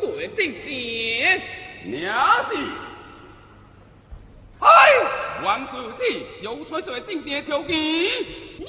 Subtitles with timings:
[0.00, 1.42] 水之前。
[1.84, 2.56] 娘子，
[4.60, 4.66] 嗨，
[5.44, 7.76] 王子弟有水水进殿求见。
[8.58, 8.66] 娘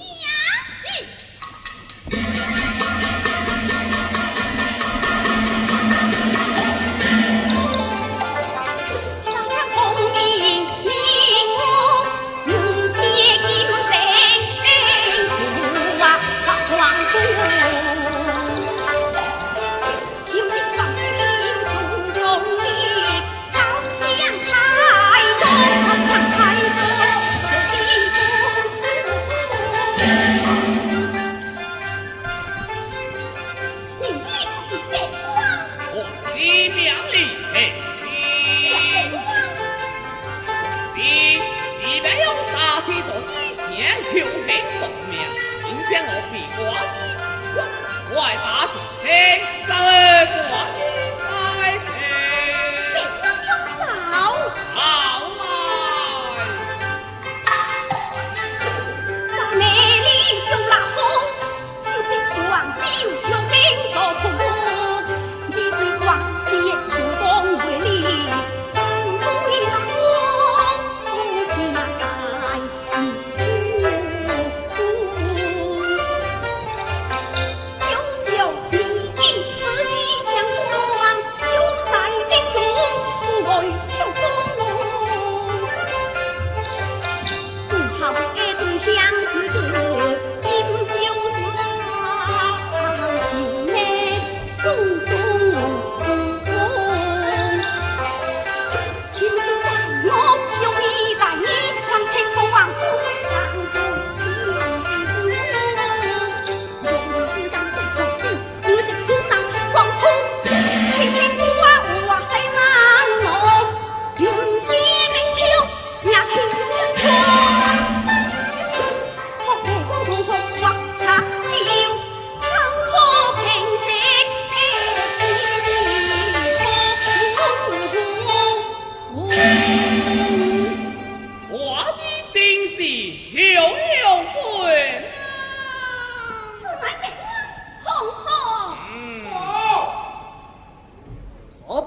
[0.84, 0.88] 子。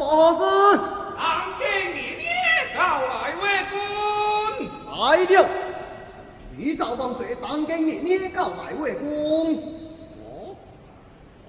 [0.03, 0.41] 伯子，
[1.17, 1.23] 当
[1.59, 1.63] 今
[1.95, 2.27] 你爹
[2.77, 3.73] 告来为官。
[4.99, 5.35] 来了，
[6.57, 9.07] 你赵王水当今你爹告来为官。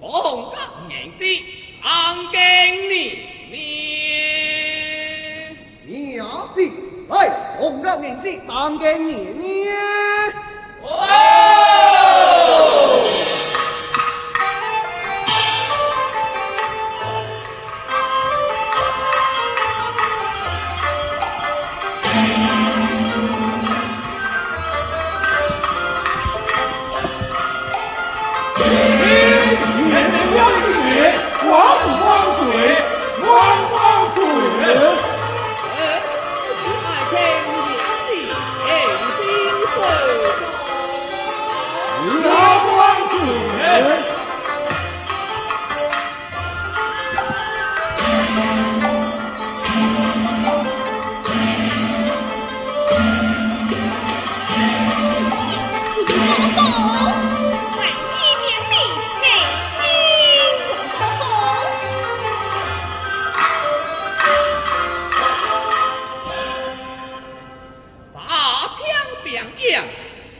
[0.00, 0.56] 皇家
[0.88, 1.22] 言之，
[1.82, 1.90] 当
[2.30, 2.38] 今
[2.90, 2.92] 你
[3.50, 3.54] 爹。
[5.86, 6.58] 你呀，是，
[7.10, 7.14] 哎，
[7.58, 9.74] 皇家言之，当今你爹。
[10.82, 11.93] 哦。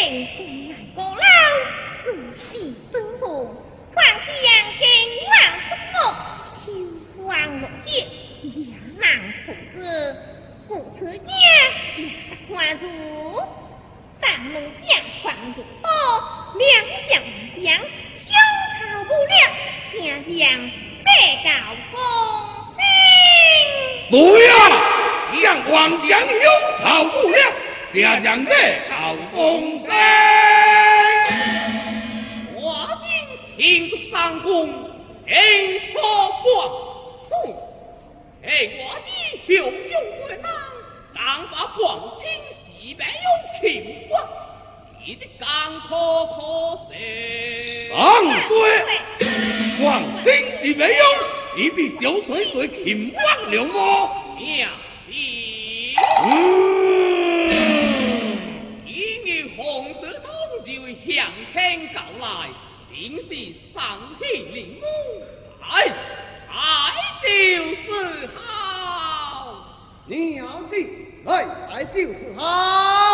[0.00, 0.39] 点
[54.40, 54.70] 娘
[55.06, 55.14] 亲，
[58.86, 58.88] 一
[59.22, 60.26] 年红色通
[60.64, 60.70] 就
[61.04, 62.48] 向天告来，
[62.90, 63.22] 定是
[63.74, 63.78] 上
[64.18, 64.22] 天
[64.54, 64.82] 领母，
[65.60, 65.68] 哎，
[66.48, 66.54] 哎
[67.22, 67.26] 就
[67.74, 68.38] 是好，
[70.06, 70.74] 娘子。
[71.26, 73.09] 来来就是好。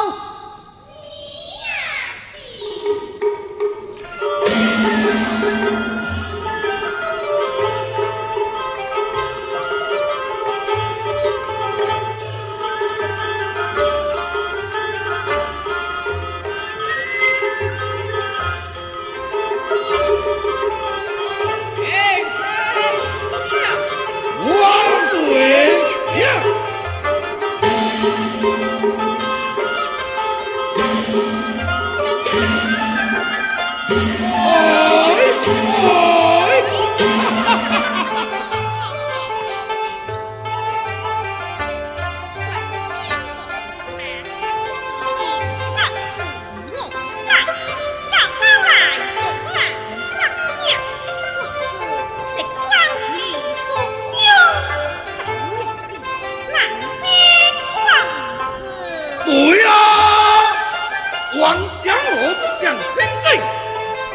[62.63, 63.41] 将身内，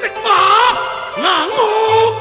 [0.01, 0.29] 这马
[1.21, 2.20] 南无。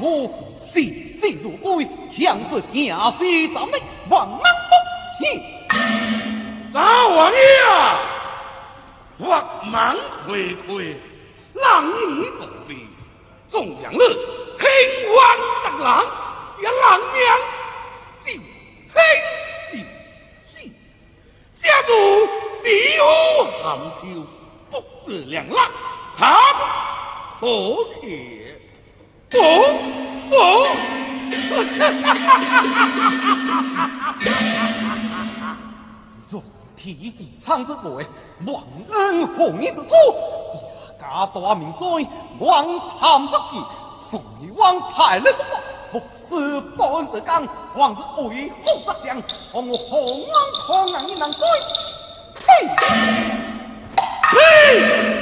[0.00, 0.28] 我
[0.72, 0.80] 死
[1.20, 1.86] 死如归，
[2.16, 3.24] 强似强似
[3.54, 4.44] 咱们王莽夫。
[5.20, 5.22] 嘿，
[6.72, 7.38] 大王爷
[7.68, 8.00] 啊，
[9.18, 10.00] 花满花
[10.66, 10.72] 开，
[11.54, 11.64] 冷
[12.00, 12.76] 雨不悲，
[13.50, 14.64] 纵然你轻
[15.08, 15.16] 狂
[15.64, 15.86] 得浪，
[16.60, 17.16] 也难免
[18.24, 18.26] 是
[18.92, 18.96] 轻
[19.70, 19.72] 视。
[21.60, 21.90] 假如
[22.62, 22.66] 你
[23.00, 23.02] 我
[23.62, 23.66] 含
[24.00, 24.02] 羞，
[24.70, 24.72] 不
[25.04, 25.58] 知两狼，
[26.16, 26.22] 好
[27.40, 27.44] 不
[28.00, 28.37] 可。
[29.30, 29.36] 哦
[30.30, 30.36] 哦，
[31.78, 33.44] 哈哈哈哈哈哈哈
[33.74, 35.56] 哈哈哈哈哈！
[36.30, 36.32] 总
[36.76, 37.12] 提，
[38.46, 38.48] 万
[38.90, 41.84] 恩宏义之祖，也家大名哉，
[42.38, 43.62] 王参不记，
[44.10, 44.18] 谁
[44.56, 45.30] 王太烈
[45.92, 49.20] 多，目视半日刚，王是威风不强，
[49.52, 50.32] 和我洪王
[50.66, 51.40] 抗人难追，
[52.46, 52.48] 嘿，
[54.22, 55.17] 嘿。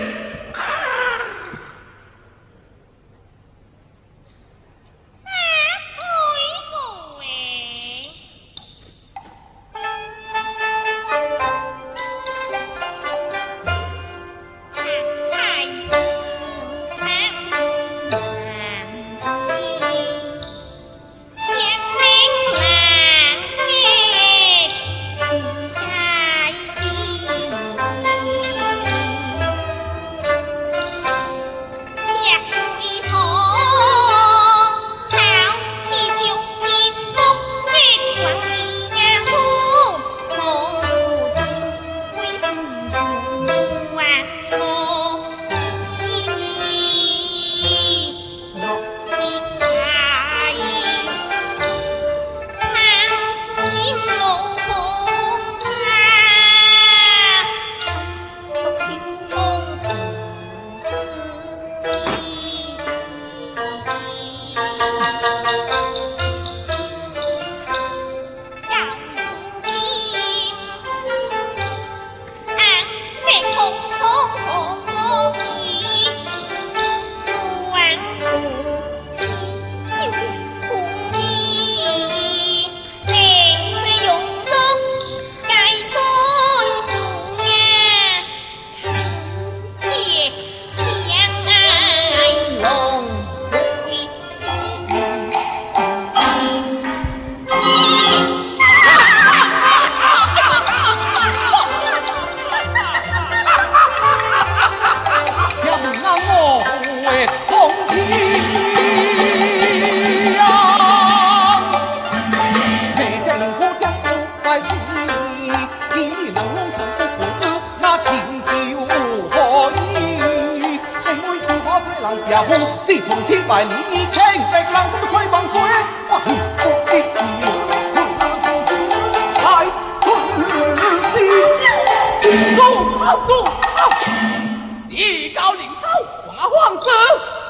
[134.89, 136.87] 一高领头马皇子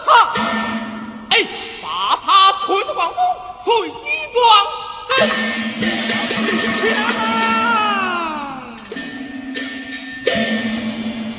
[0.06, 0.34] 哈
[1.30, 1.44] 哎
[1.82, 3.20] 把他吹出皇宫
[3.64, 3.96] 吹西
[4.32, 4.36] 装
[5.08, 5.10] 嘿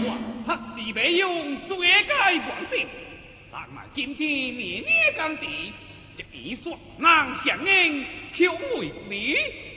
[0.06, 0.08] 皇
[0.46, 2.76] 他是白用最该万死
[3.52, 5.74] 咱们今天年年刚及
[6.18, 8.06] 这一说难相应？
[8.38, 8.96] 求为死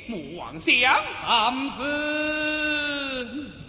[0.08, 3.59] 不枉相三死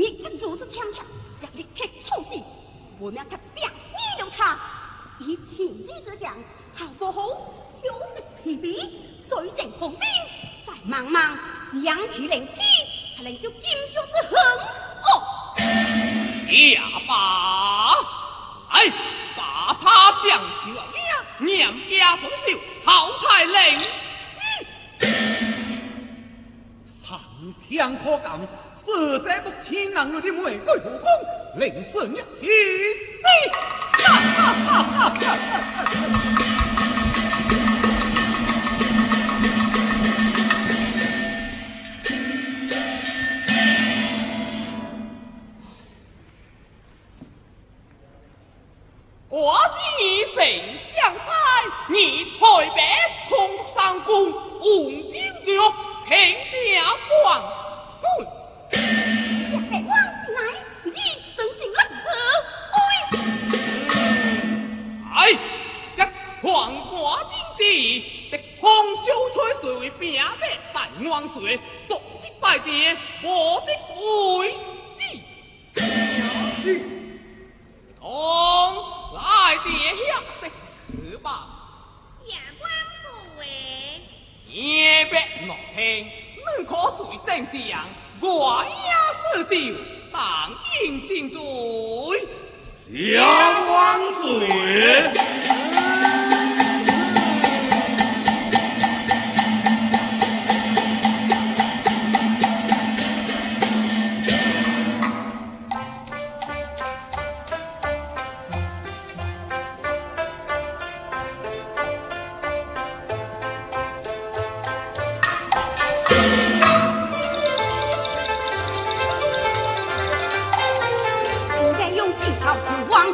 [0.00, 1.04] 你是如此强强，
[1.42, 2.42] 要立刻处死，
[2.98, 3.68] 我让他表
[4.16, 4.58] 你了他。
[5.18, 6.34] 以前你这样，
[6.74, 7.20] 好不好？
[7.82, 8.88] 兄弟疲惫，
[9.28, 10.00] 罪证红兵，
[10.66, 11.36] 再茫茫，
[11.82, 12.52] 阳气灵气，
[13.14, 13.60] 他能叫金
[13.92, 14.34] 兄之横
[15.04, 15.08] 哦。
[16.48, 17.92] 下吧，
[18.70, 18.90] 哎，
[19.36, 20.82] 把他降起了！
[21.40, 23.86] 娘家同秀，好太灵。
[27.06, 27.20] 苍、
[27.68, 28.40] 天可敢？
[28.92, 31.08] 是这个天冷的玫瑰红功，
[31.56, 33.22] 令死你一死。
[49.28, 50.38] 我是你丞
[50.96, 51.22] 相差，
[51.88, 52.40] 你台
[52.74, 52.78] 北
[53.28, 53.30] 空
[53.72, 55.56] 山宫，红军之，
[56.08, 56.12] 平
[56.50, 56.82] 定
[57.22, 57.40] 广。
[66.52, 69.02] 黄寡之地，得狂小
[69.32, 69.38] 吹
[69.78, 71.56] 水，兵白犯乱水，
[71.88, 72.68] 独一败地，
[73.22, 73.68] 无敌
[74.40, 74.52] 为
[74.98, 76.64] 之。
[78.00, 78.74] 公，
[79.14, 80.08] 来殿下
[80.40, 80.50] 的
[80.90, 81.46] 去吧。
[82.24, 82.68] 夜光
[83.04, 83.06] 不
[83.38, 83.40] 为，
[84.48, 85.14] 夜别
[85.46, 87.88] 莫听，你可随正将，
[88.20, 88.90] 我也
[89.22, 89.54] 是酒，
[90.12, 90.18] 但
[90.82, 91.38] 饮尽醉。
[92.92, 93.68] 阳光
[94.20, 94.26] 水。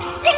[0.07, 0.36] Yeah.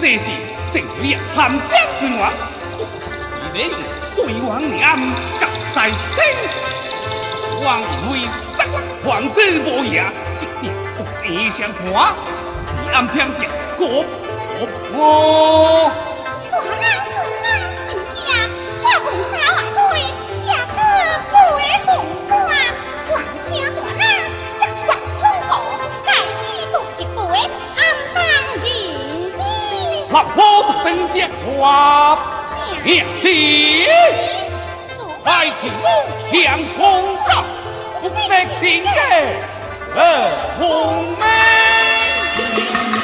[0.00, 0.24] 这事，
[0.72, 1.36] 正需要参
[1.68, 2.32] 将君王。
[3.52, 3.56] 你
[4.14, 4.78] 对王娘
[5.40, 5.42] 夹
[5.74, 6.16] 在身，
[7.64, 7.66] 王
[8.10, 8.12] 为
[8.56, 8.58] 三
[9.04, 10.04] 皇子无爷，
[10.38, 10.62] 直接
[11.22, 11.80] 对相看，
[12.82, 14.04] 你暗偏见国
[14.92, 14.96] 我。
[16.50, 16.82] 大人
[17.12, 17.44] 大人，
[17.88, 18.26] 请讲，
[18.82, 19.74] 我奉三万岁，
[30.16, 30.40] 老夫
[30.82, 31.28] 身接
[31.60, 32.18] 话，
[32.84, 33.28] 娘子，
[35.22, 35.86] 快请我
[36.32, 37.44] 向红照，
[38.00, 38.16] 不得
[38.58, 38.88] 情节，
[39.94, 40.00] 呃，
[40.58, 42.95] 红梅。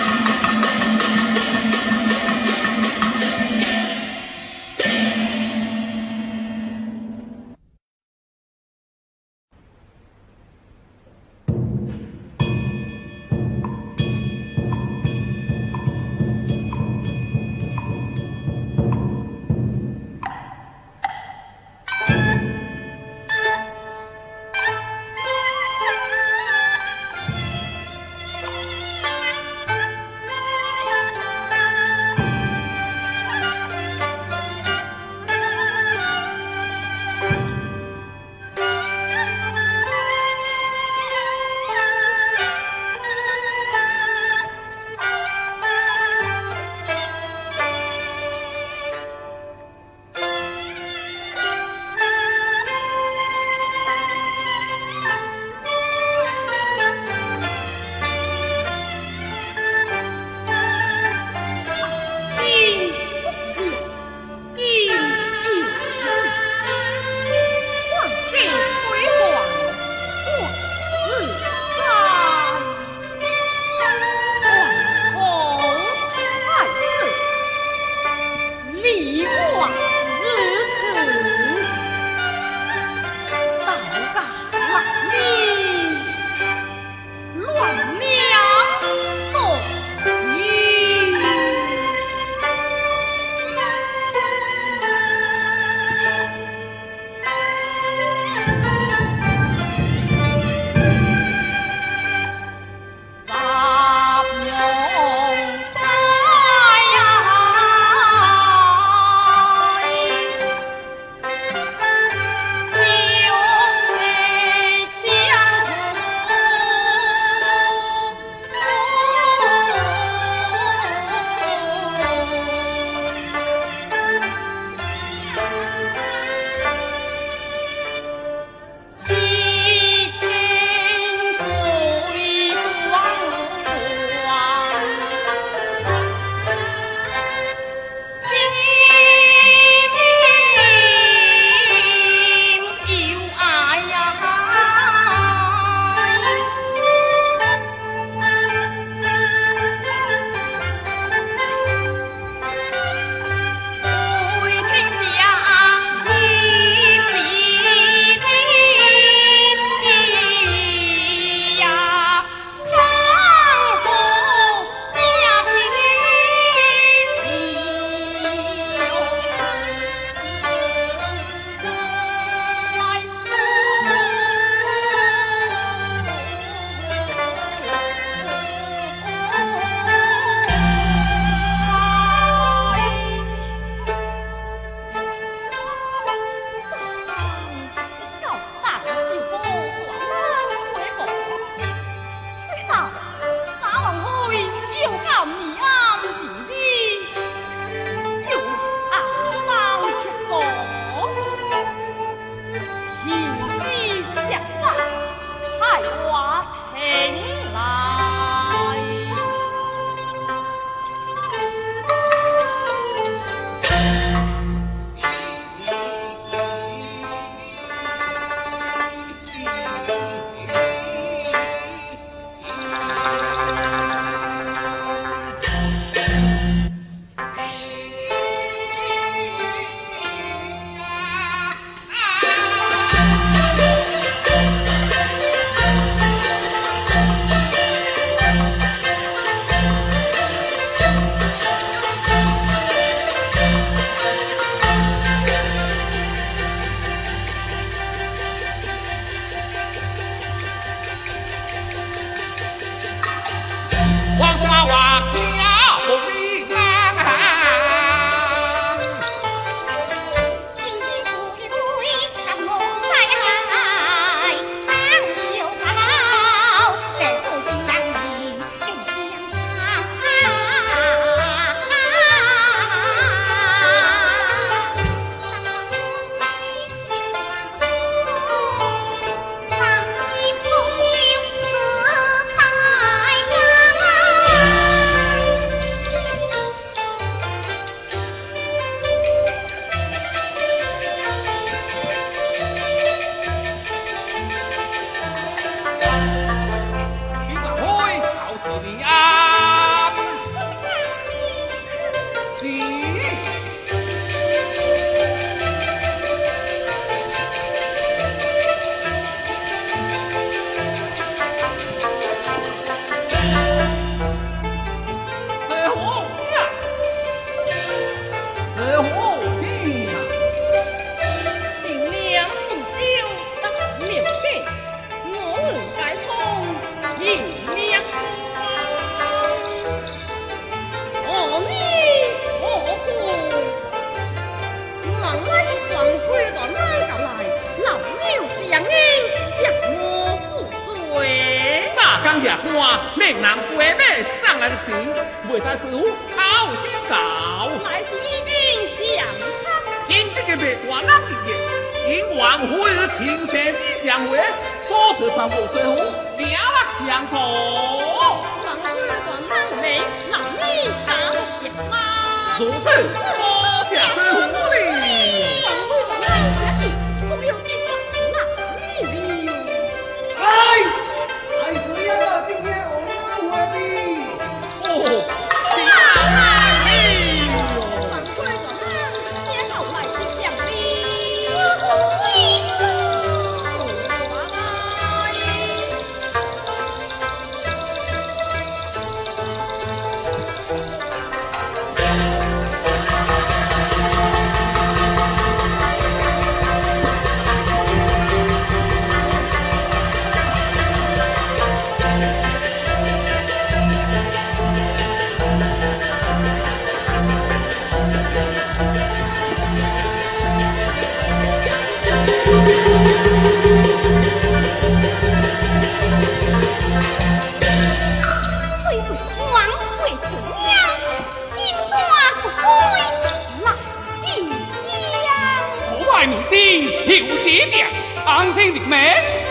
[426.33, 427.69] 可爱母亲求姐娘，
[428.07, 428.79] 安心的命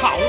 [0.02, 0.20] 好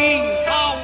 [0.00, 0.83] 呀，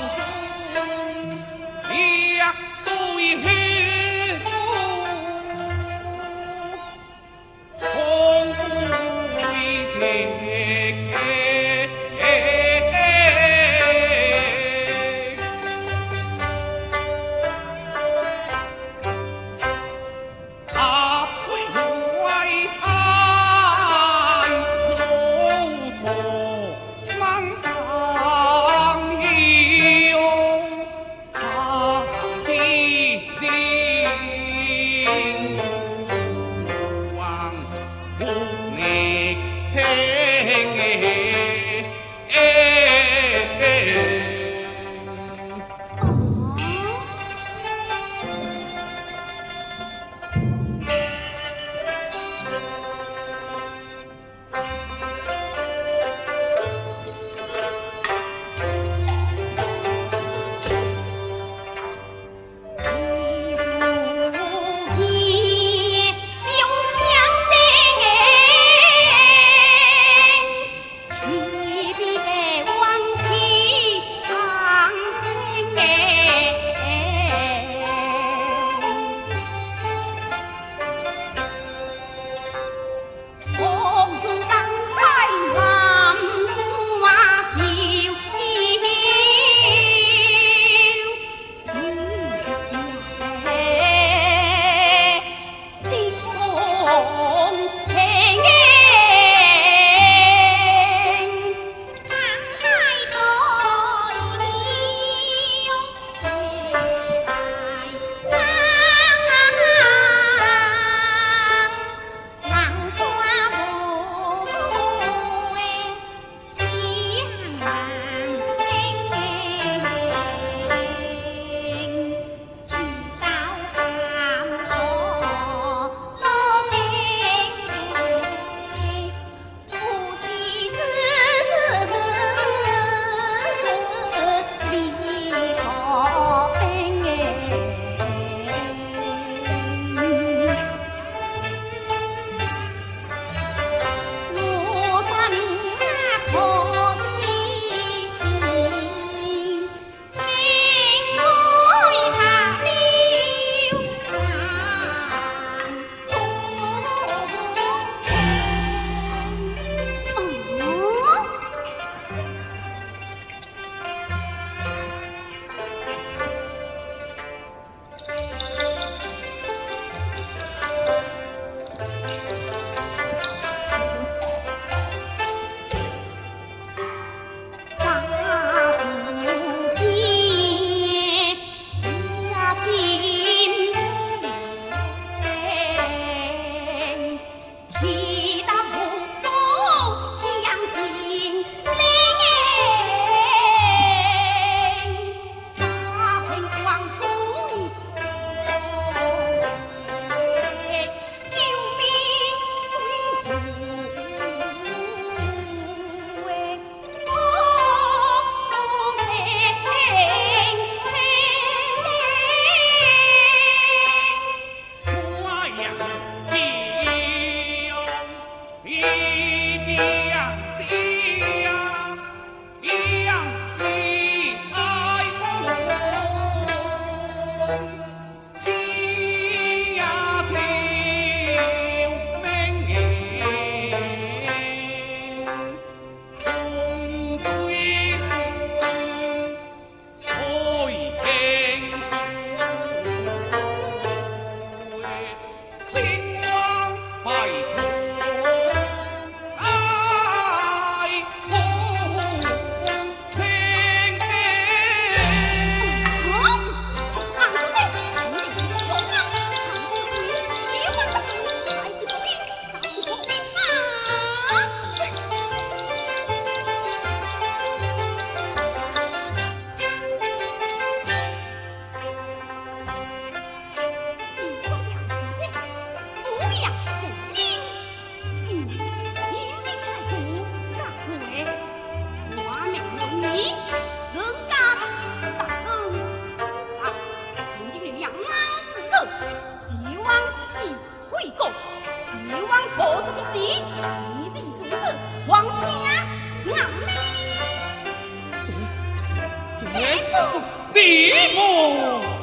[299.40, 300.20] 天步
[300.52, 301.99] 地步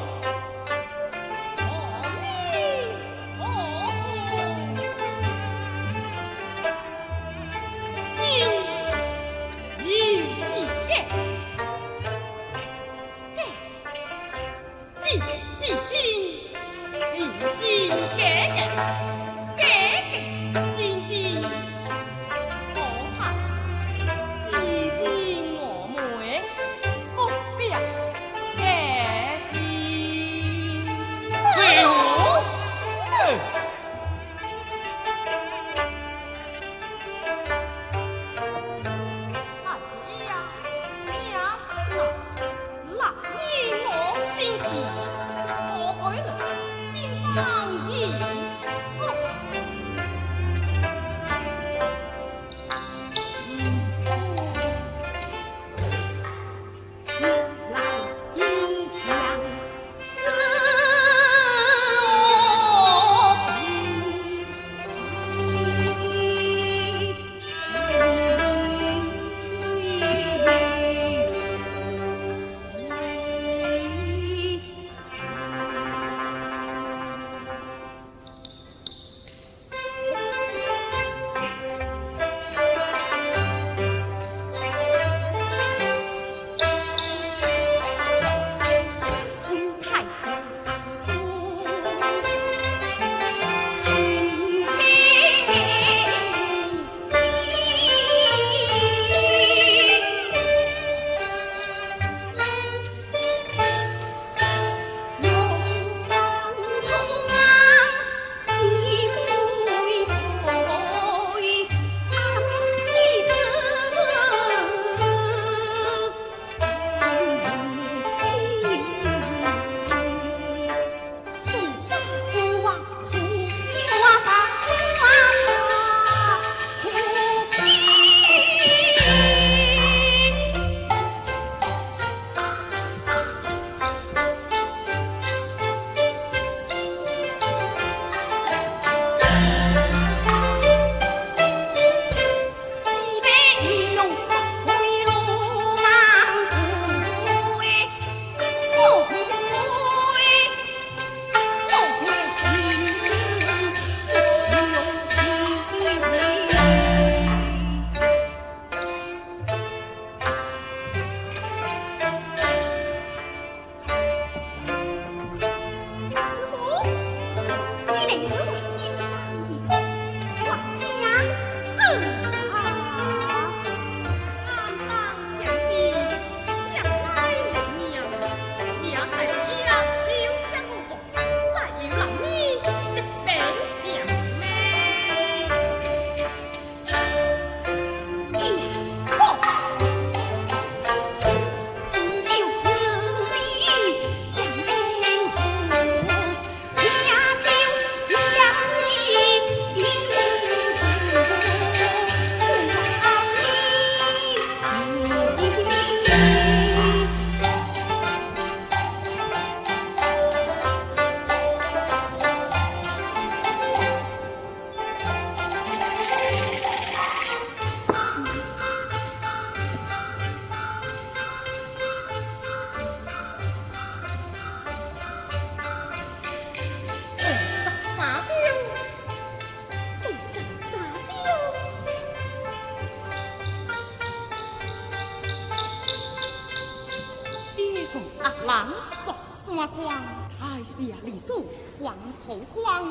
[241.88, 242.84] 王侯光，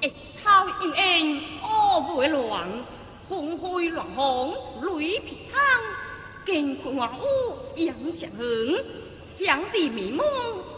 [0.00, 0.08] 一
[0.42, 2.66] 草一烟乌为乱，
[3.28, 4.52] 风飞乱红
[4.82, 5.60] 雷劈苍，
[6.44, 7.22] 乾坤万物
[7.76, 8.38] 扬长香，
[9.38, 10.26] 响地迷蒙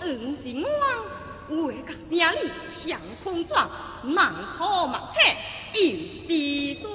[0.01, 2.51] 恩情望，月甲声里
[2.87, 3.67] 响空转，
[4.03, 5.15] 难破目册
[5.73, 5.81] 又
[6.29, 6.91] 是断。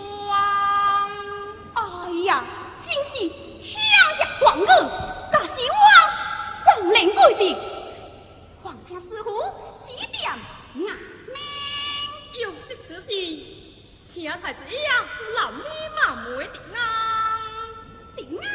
[1.73, 1.81] 哎
[2.25, 2.43] 呀，
[2.85, 3.27] 真是
[3.63, 3.73] 天
[4.19, 4.67] 下狂怒，
[5.31, 5.83] 大是我，
[6.79, 7.57] 众人跪地。
[13.13, 15.05] 的，像孩子一样，
[15.35, 15.63] 老迷
[15.97, 16.01] 茫，
[16.37, 16.81] 没的啊，
[18.15, 18.45] 的啊，